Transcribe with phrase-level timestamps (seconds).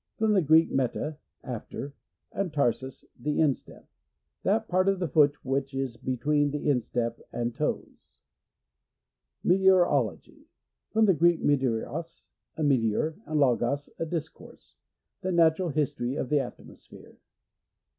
[0.17, 1.93] —From the Grcck,»iffa, after,
[2.31, 3.87] and tamos, the instep.
[4.41, 8.07] That part of the foot which is between the instep and toes.
[9.43, 10.47] Meteorology.—
[10.91, 12.25] From the Greek, ineteoros,
[12.57, 14.75] a meteor, and logot, a discourse.
[15.21, 17.19] The natural history of the atmosphere.